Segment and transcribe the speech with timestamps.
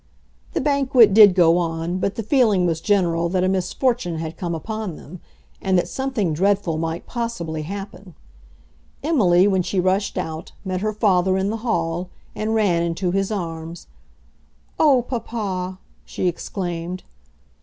[0.53, 4.55] The banquet did go on, but the feeling was general that a misfortune had come
[4.55, 5.19] upon them,
[5.61, 8.15] and that something dreadful might possibly happen.
[9.03, 13.29] Emily, when she rushed out, met her father in the hall, and ran into his
[13.29, 13.85] arms.
[14.79, 17.03] "Oh, papa!" she exclaimed.